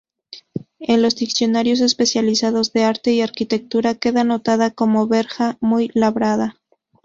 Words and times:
En 0.79 1.03
los 1.03 1.15
diccionarios 1.15 1.79
especializados 1.79 2.73
de 2.73 2.85
arte 2.85 3.11
y 3.13 3.21
arquitectura 3.21 3.93
queda 3.93 4.21
anotada 4.21 4.71
como 4.71 5.05
"verja 5.05 5.59
muy 5.61 5.91
labrada". 5.93 6.57